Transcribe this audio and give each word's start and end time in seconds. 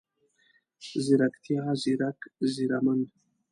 ځيرکتيا، 1.05 1.63
ځیرک، 1.81 2.19
ځیرمن، 2.53 2.99